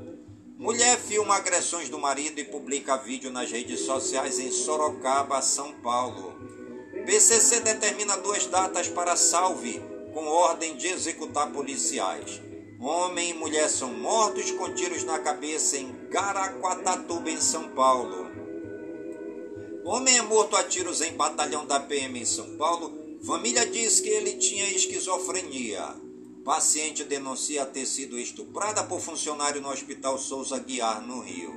[0.58, 6.36] Mulher filma agressões do marido e publica vídeo nas redes sociais em Sorocaba, São Paulo.
[7.06, 9.82] PCC determina duas datas para salve,
[10.14, 12.41] com ordem de executar policiais.
[12.82, 18.28] Homem e mulher são mortos com tiros na cabeça em Caraguatatuba, em São Paulo.
[19.86, 23.20] Homem é morto a tiros em batalhão da PM em São Paulo.
[23.26, 26.07] Família diz que ele tinha esquizofrenia.
[26.48, 31.54] Paciente denuncia ter sido estuprada por funcionário no Hospital Souza Guiar, no Rio.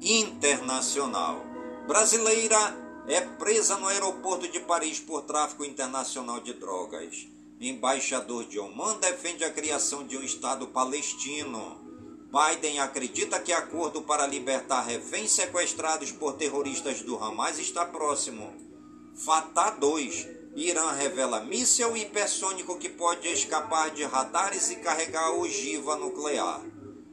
[0.00, 1.44] Internacional.
[1.86, 2.56] Brasileira
[3.06, 7.28] é presa no aeroporto de Paris por tráfico internacional de drogas.
[7.60, 11.78] Embaixador de Oman defende a criação de um Estado palestino.
[12.32, 18.50] Biden acredita que acordo para libertar reféns sequestrados por terroristas do Hamas está próximo.
[19.14, 26.62] Fatah 2 Irã revela míssil hipersônico que pode escapar de radares e carregar ogiva nuclear.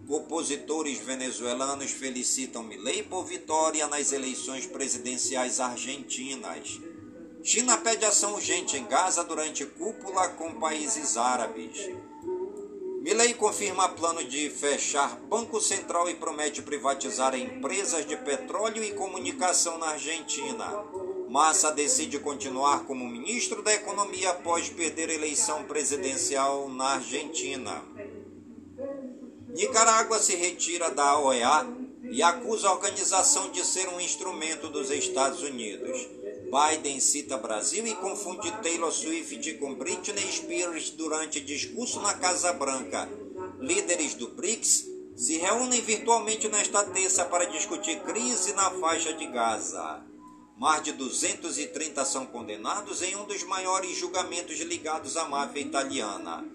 [0.07, 6.79] Opositores venezuelanos felicitam Milei por vitória nas eleições presidenciais argentinas.
[7.43, 11.89] China pede ação urgente em Gaza durante cúpula com países árabes.
[13.01, 19.79] Milei confirma plano de fechar Banco Central e promete privatizar empresas de petróleo e comunicação
[19.79, 20.85] na Argentina.
[21.31, 27.81] Massa decide continuar como ministro da Economia após perder a eleição presidencial na Argentina.
[29.47, 31.65] Nicarágua se retira da OEA
[32.11, 36.05] e acusa a organização de ser um instrumento dos Estados Unidos.
[36.51, 43.07] Biden cita Brasil e confunde Taylor Swift com Britney Spears durante discurso na Casa Branca.
[43.57, 50.10] Líderes do BRICS se reúnem virtualmente nesta terça para discutir crise na faixa de Gaza.
[50.61, 56.45] Mais de 230 são condenados em um dos maiores julgamentos ligados à máfia italiana.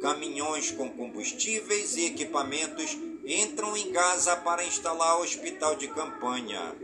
[0.00, 2.96] Caminhões com combustíveis e equipamentos
[3.26, 6.76] entram em Gaza para instalar hospital de campanha.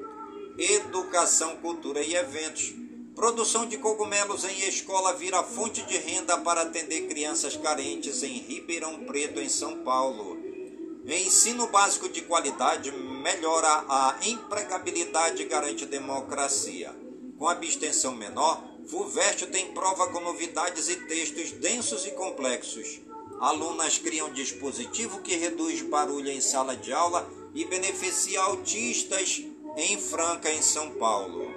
[0.59, 2.75] Educação, cultura e eventos.
[3.15, 9.05] Produção de cogumelos em escola vira fonte de renda para atender crianças carentes em Ribeirão
[9.05, 10.52] Preto, em São Paulo.
[11.05, 16.95] Ensino básico de qualidade melhora a empregabilidade e garante democracia.
[17.37, 23.01] Com abstenção menor, FUVEST tem prova com novidades e textos densos e complexos.
[23.41, 29.43] Alunas criam dispositivo que reduz barulho em sala de aula e beneficia autistas
[29.77, 31.53] em Franca, em São Paulo.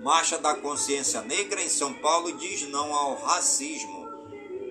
[0.00, 3.93] Marcha da Consciência Negra em São Paulo diz não ao racismo.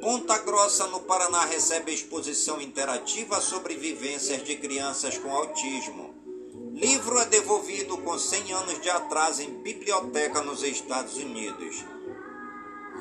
[0.03, 6.13] Ponta Grossa, no Paraná, recebe exposição interativa sobre vivências de crianças com autismo.
[6.73, 11.85] Livro é devolvido com 100 anos de atraso em biblioteca nos Estados Unidos.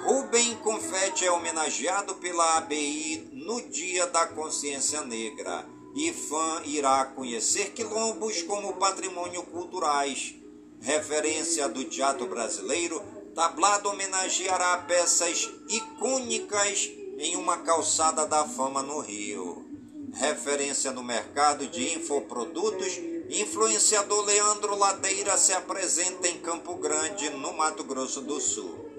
[0.04, 5.66] Rubem Confetti é homenageado pela ABI no Dia da Consciência Negra.
[5.96, 10.36] IFAM irá conhecer quilombos como patrimônio culturais.
[10.80, 13.02] Referência do teatro brasileiro
[13.34, 19.64] Tablado homenageará peças icônicas em uma calçada da fama no Rio.
[20.12, 22.98] referência no mercado de infoprodutos,
[23.30, 28.90] influenciador Leandro Ladeira se apresenta em Campo Grande, no Mato Grosso do Sul.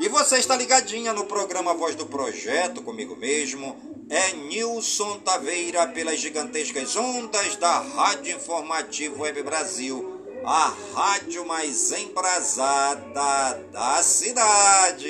[0.00, 3.76] E você está ligadinha no programa Voz do Projeto, comigo mesmo,
[4.10, 10.13] é Nilson Taveira, pelas gigantescas ondas da Rádio Informativo Web Brasil,
[10.46, 15.08] a rádio mais embrasada da cidade.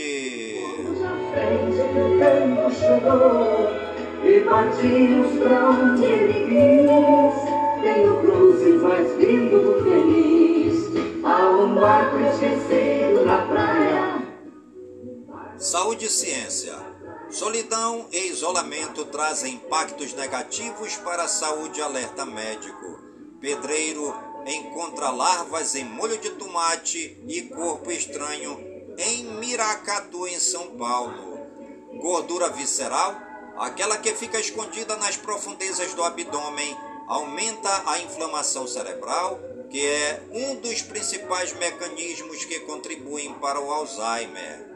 [4.27, 13.27] E partimos pra onde ele quis Tenho cruzes, mas vivo feliz Há um barco esquecido
[13.27, 14.25] na praia
[15.59, 16.75] Saúde e ciência.
[17.31, 22.99] Solidão e isolamento trazem impactos negativos para a saúde, alerta médico.
[23.41, 24.15] Pedreiro
[24.47, 28.59] encontra larvas em molho de tomate e corpo estranho
[28.99, 31.39] em Miracatu, em São Paulo.
[32.01, 33.17] Gordura visceral,
[33.57, 36.77] aquela que fica escondida nas profundezas do abdômen,
[37.07, 39.39] aumenta a inflamação cerebral,
[39.71, 44.73] que é um dos principais mecanismos que contribuem para o Alzheimer.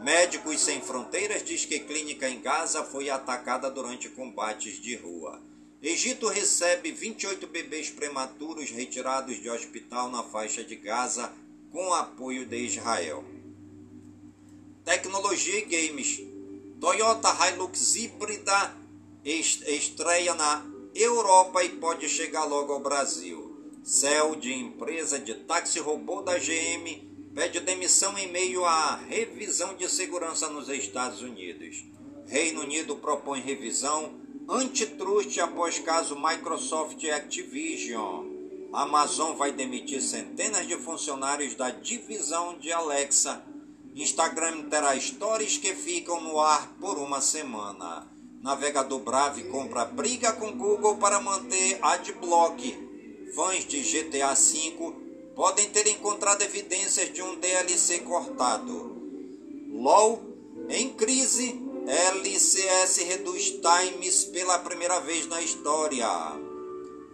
[0.00, 5.40] Médicos Sem Fronteiras diz que clínica em Gaza foi atacada durante combates de rua.
[5.86, 11.32] Egito recebe 28 bebês prematuros retirados de hospital na faixa de Gaza
[11.70, 13.24] com apoio de Israel.
[14.84, 16.22] Tecnologia e games.
[16.80, 18.76] Toyota Hilux híbrida
[19.24, 23.56] estreia na Europa e pode chegar logo ao Brasil.
[23.84, 29.88] Céu de empresa de táxi robô da GM pede demissão em meio à revisão de
[29.88, 31.84] segurança nos Estados Unidos.
[32.26, 38.26] Reino Unido propõe revisão antitrust após caso Microsoft e Activision.
[38.72, 43.42] Amazon vai demitir centenas de funcionários da divisão de Alexa.
[43.94, 48.06] Instagram terá stories que ficam no ar por uma semana.
[48.42, 52.86] Navegador Brave compra briga com Google para manter Adblock.
[53.34, 54.94] Fãs de GTA V
[55.34, 58.94] podem ter encontrado evidências de um DLC cortado.
[59.72, 60.22] LOL
[60.68, 66.08] em crise, LCS reduz times pela primeira vez na história.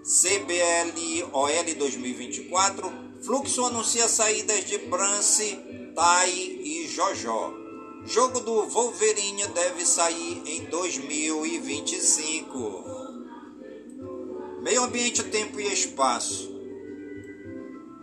[0.03, 2.91] CBLOL 2024,
[3.23, 5.59] Fluxo anuncia saídas de Brance,
[5.95, 7.61] Tai e Jojo.
[8.07, 12.85] Jogo do Wolverine deve sair em 2025.
[14.63, 16.51] Meio ambiente, tempo e espaço.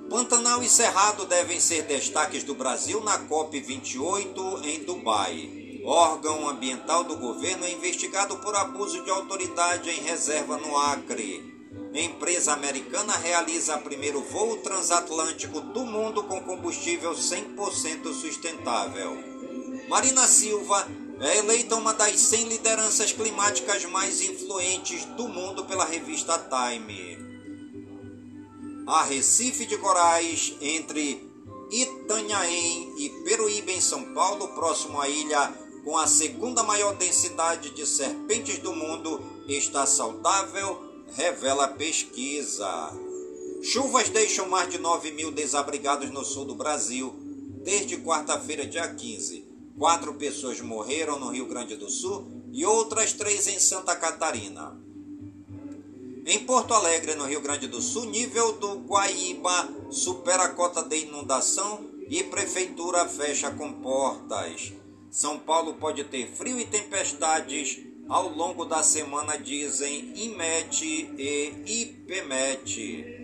[0.08, 5.59] Pantanal e Cerrado devem ser destaques do Brasil na COP28 em Dubai.
[5.84, 11.44] Órgão ambiental do governo é investigado por abuso de autoridade em reserva no Acre.
[11.94, 19.18] Empresa americana realiza primeiro voo transatlântico do mundo com combustível 100% sustentável.
[19.88, 20.88] Marina Silva
[21.20, 27.30] é eleita uma das 100 lideranças climáticas mais influentes do mundo pela revista Time
[28.90, 31.24] a Recife de Corais, entre
[31.70, 35.54] Itanhaém e Peruíbe, em São Paulo, próximo à ilha
[35.84, 42.92] com a segunda maior densidade de serpentes do mundo, está saudável, revela pesquisa.
[43.62, 47.14] Chuvas deixam mais de 9 mil desabrigados no sul do Brasil
[47.64, 49.46] desde quarta-feira, dia 15.
[49.78, 54.78] Quatro pessoas morreram no Rio Grande do Sul e outras três em Santa Catarina.
[56.26, 60.98] Em Porto Alegre, no Rio Grande do Sul, nível do Guaíba supera a cota de
[60.98, 64.74] inundação e prefeitura fecha comportas.
[65.12, 70.86] São Paulo pode ter frio e tempestades ao longo da semana, dizem IMET
[71.18, 73.18] e IPMET.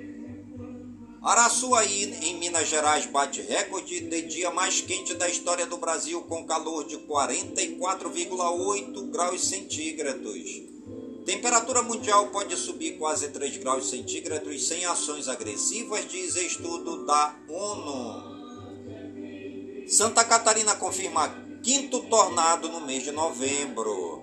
[1.22, 6.46] Araçuaí, em Minas Gerais, bate recorde de dia mais quente da história do Brasil, com
[6.46, 10.76] calor de 44,8 graus centígrados.
[11.26, 18.36] Temperatura mundial pode subir quase 3 graus centígrados sem ações agressivas, diz estudo da ONU.
[19.88, 24.22] Santa Catarina confirma quinto tornado no mês de novembro.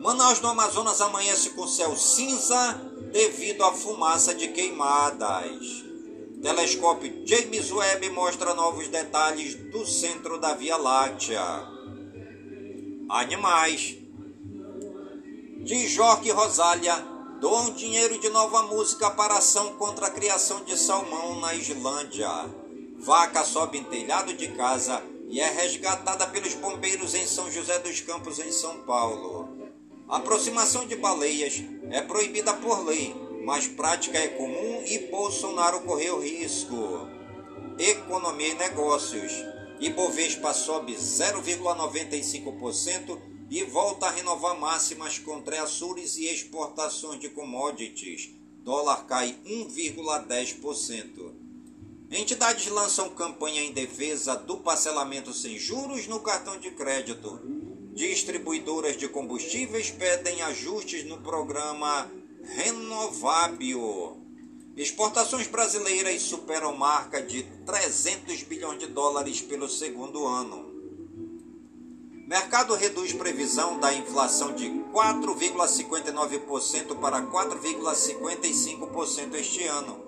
[0.00, 2.80] Manaus, no Amazonas, amanhece com céu cinza
[3.12, 5.84] devido à fumaça de queimadas.
[6.40, 11.42] Telescópio James Webb mostra novos detalhes do centro da Via Láctea.
[13.08, 13.96] Animais.
[15.64, 16.94] De Jorge Rosália
[17.40, 22.30] doam dinheiro de nova música para ação contra a criação de salmão na Islândia.
[23.00, 28.02] Vaca sobe em telhado de casa e é resgatada pelos bombeiros em São José dos
[28.02, 29.48] Campos, em São Paulo.
[30.06, 31.54] A aproximação de baleias
[31.90, 37.08] é proibida por lei, mas prática é comum e Bolsonaro correu risco.
[37.78, 39.32] Economia e negócios.
[39.80, 43.18] Ibovespa sobe 0,95%
[43.48, 48.34] e volta a renovar máximas contra Açores e exportações de commodities.
[48.62, 51.41] Dólar cai 1,10%.
[52.12, 57.40] Entidades lançam campanha em defesa do parcelamento sem juros no cartão de crédito.
[57.94, 62.06] Distribuidoras de combustíveis pedem ajustes no programa
[62.44, 64.20] Renovábil.
[64.76, 70.70] Exportações brasileiras superam marca de 300 bilhões de dólares pelo segundo ano.
[72.26, 80.01] Mercado reduz previsão da inflação de 4,59% para 4,55% este ano.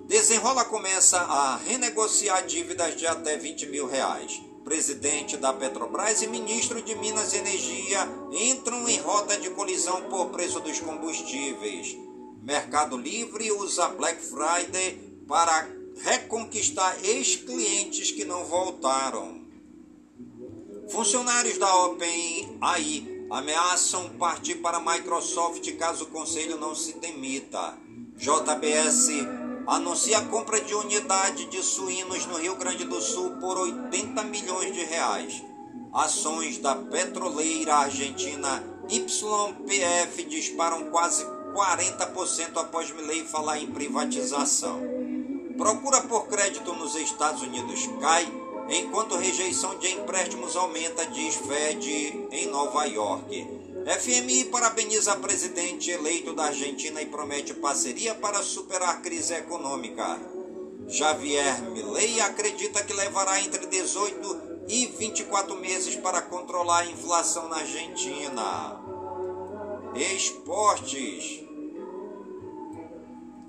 [0.06, 4.40] Desenrola começa a renegociar dívidas de até 20 mil reais.
[4.62, 10.26] Presidente da Petrobras e ministro de Minas e Energia entram em rota de colisão por
[10.26, 11.96] preço dos combustíveis.
[12.42, 15.68] Mercado Livre usa Black Friday para
[16.02, 19.42] reconquistar ex-clientes que não voltaram.
[20.90, 27.78] Funcionários da OpenAI ameaçam partir para Microsoft caso o conselho não se demita.
[28.16, 34.22] JBS anuncia a compra de unidade de suínos no Rio Grande do Sul por 80
[34.24, 35.42] milhões de reais.
[35.92, 44.80] Ações da petroleira argentina YPF disparam quase 40% após Milley falar em privatização.
[45.56, 48.26] Procura por crédito nos Estados Unidos cai,
[48.68, 53.63] enquanto rejeição de empréstimos aumenta, diz Fed em Nova York.
[53.86, 60.18] FMI parabeniza presidente eleito da Argentina e promete parceria para superar crise econômica.
[60.88, 67.56] Javier Milei acredita que levará entre 18 e 24 meses para controlar a inflação na
[67.56, 68.80] Argentina.
[69.94, 71.44] Esportes.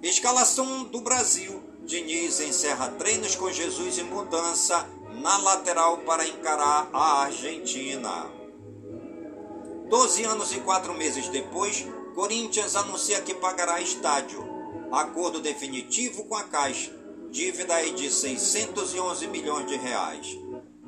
[0.03, 1.63] Escalação do Brasil.
[1.85, 4.85] Diniz encerra treinos com Jesus e mudança
[5.21, 8.34] na lateral para encarar a Argentina.
[9.89, 14.43] Doze anos e quatro meses depois, Corinthians anuncia que pagará estádio.
[14.91, 16.91] Acordo definitivo com a Caixa.
[17.29, 20.39] Dívida é de 611 milhões de reais.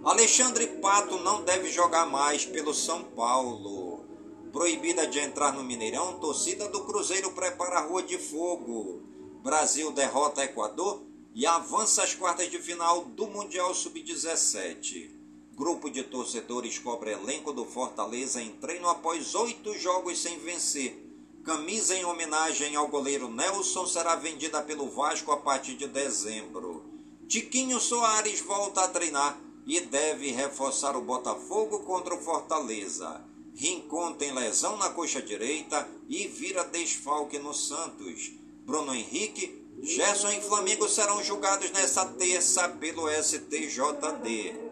[0.03, 4.03] Alexandre Pato não deve jogar mais pelo São Paulo.
[4.51, 9.03] Proibida de entrar no Mineirão, torcida do Cruzeiro prepara a Rua de Fogo.
[9.43, 11.03] Brasil derrota Equador
[11.35, 15.16] e avança às quartas de final do Mundial Sub-17.
[15.57, 20.95] Grupo de torcedores cobra elenco do Fortaleza em treino após oito jogos sem vencer.
[21.43, 26.85] Camisa em homenagem ao goleiro Nelson será vendida pelo Vasco a partir de dezembro.
[27.27, 33.25] Tiquinho Soares volta a treinar e deve reforçar o Botafogo contra o Fortaleza.
[33.55, 38.31] Rincon tem lesão na coxa direita e vira desfalque no Santos.
[38.63, 44.66] Bruno Henrique, Gerson e Flamengo serão julgados nesta terça pelo STJD.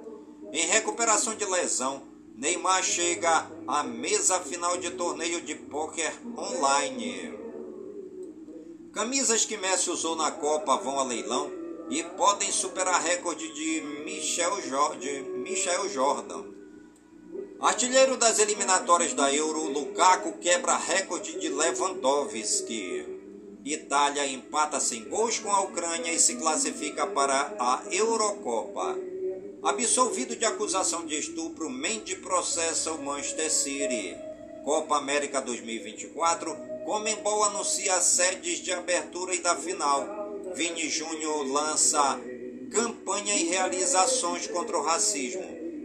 [0.56, 2.02] Em recuperação de lesão,
[2.34, 7.38] Neymar chega à mesa final de torneio de pôquer online.
[8.94, 11.52] Camisas que Messi usou na Copa vão a leilão
[11.90, 14.56] e podem superar recorde de Michel,
[14.98, 16.46] de Michel Jordan.
[17.60, 23.06] Artilheiro das eliminatórias da Euro, Lukaku quebra recorde de Lewandowski.
[23.66, 29.15] Itália empata sem gols com a Ucrânia e se classifica para a Eurocopa.
[29.66, 34.16] Absolvido de acusação de estupro, Mendy processa o Manchester City.
[34.64, 36.56] Copa América 2024,
[36.86, 40.54] Comembol anuncia sedes de abertura e da final.
[40.54, 42.22] Vini Júnior lança
[42.72, 45.44] campanha e realizações contra o racismo.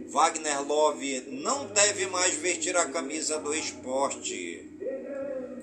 [0.09, 4.69] Wagner Love não deve mais vestir a camisa do esporte.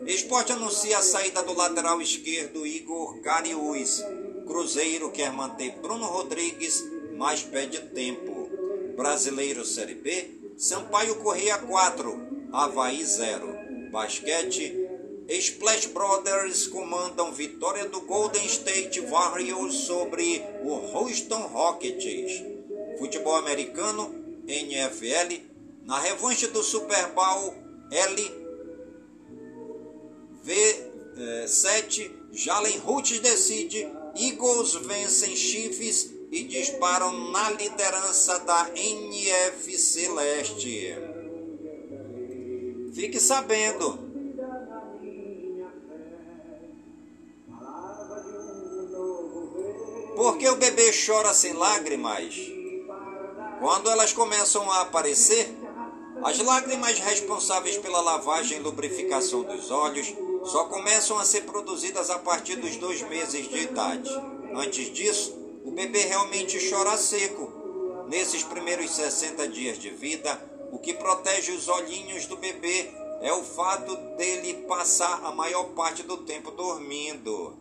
[0.05, 4.03] Esporte anuncia a saída do lateral esquerdo Igor Cariús.
[4.45, 6.83] Cruzeiro quer manter Bruno Rodrigues
[7.19, 8.49] mas pede tempo.
[8.97, 13.91] Brasileiro Série B, Sampaio Correia 4, Havaí 0.
[13.91, 14.89] Basquete,
[15.29, 22.43] Splash Brothers comandam vitória do Golden State Warriors sobre o Houston Rockets.
[22.99, 24.15] Futebol americano,
[24.47, 25.43] NFL,
[25.85, 27.55] na revanche do Super Bowl
[27.91, 28.49] L
[30.45, 40.95] V7, Jalen Hurts decide, Eagles vencem Chiefs e disparam na liderança da NF Celeste.
[42.95, 44.07] Fique sabendo.
[50.17, 52.35] Porque o bebê chora sem lágrimas.
[53.61, 55.49] Quando elas começam a aparecer,
[56.23, 60.13] as lágrimas responsáveis pela lavagem e lubrificação dos olhos
[60.45, 64.11] só começam a ser produzidas a partir dos dois meses de idade.
[64.55, 65.37] Antes disso,
[65.69, 67.53] o bebê realmente chora seco.
[68.09, 70.43] Nesses primeiros 60 dias de vida,
[70.73, 72.91] o que protege os olhinhos do bebê
[73.21, 77.55] é o fato dele passar a maior parte do tempo dormindo.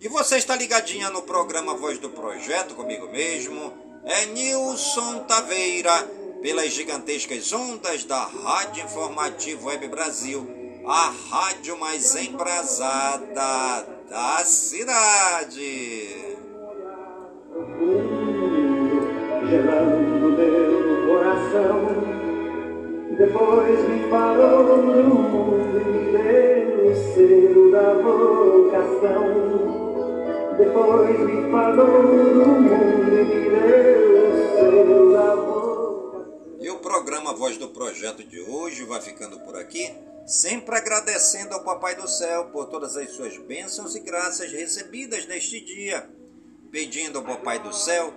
[0.00, 3.72] E você está ligadinha no programa Voz do Projeto comigo mesmo?
[4.04, 6.02] É Nilson Taveira,
[6.42, 10.44] pelas gigantescas ondas da Rádio Informativo Web Brasil,
[10.84, 16.31] a rádio mais embrasada da cidade.
[19.48, 22.12] Gelando meu coração.
[23.16, 29.24] Depois me falou do mundo e me deu o selo da vocação.
[30.56, 32.72] Depois me falou do mundo
[33.12, 35.62] e me deu o selo da vocação.
[36.60, 39.92] E o programa Voz do Projeto de hoje vai ficando por aqui,
[40.26, 45.60] sempre agradecendo ao Papai do Céu por todas as suas bênçãos e graças recebidas neste
[45.60, 46.08] dia,
[46.72, 48.12] pedindo ao Papai do Céu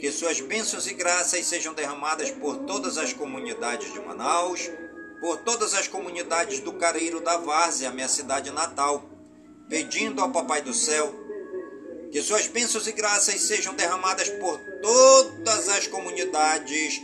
[0.00, 4.70] que suas bênçãos e graças sejam derramadas por todas as comunidades de Manaus,
[5.20, 9.04] por todas as comunidades do Careiro da Várzea, minha cidade natal,
[9.68, 11.12] pedindo ao Papai do Céu
[12.12, 17.02] que suas bênçãos e graças sejam derramadas por todas as comunidades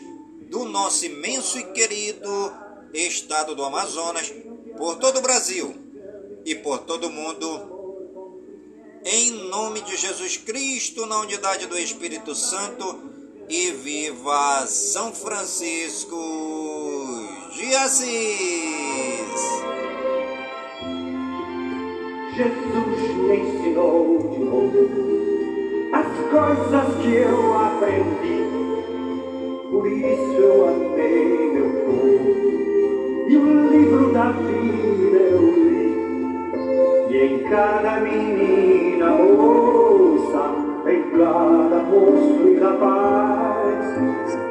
[0.48, 2.54] do nosso imenso e querido
[2.94, 4.32] estado do Amazonas,
[4.76, 5.74] por todo o Brasil
[6.44, 7.71] e por todo o mundo
[9.04, 13.10] em nome de Jesus Cristo, na unidade do Espírito Santo,
[13.48, 16.16] e viva São Francisco
[17.52, 18.62] de Assis!
[22.34, 25.12] Jesus me ensinou de novo
[25.92, 28.42] as coisas que eu aprendi.
[29.70, 35.51] Por isso eu amei meu povo e o livro da vida eu.
[37.12, 40.50] E em cada menina moça,
[40.86, 43.84] em cada moço e rapaz,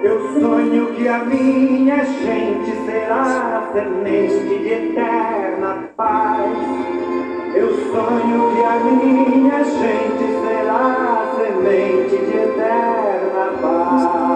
[0.04, 6.56] eu sonho que a minha gente será semente de eterna paz.
[7.56, 14.31] Eu sonho que a minha gente será semente de eterna paz.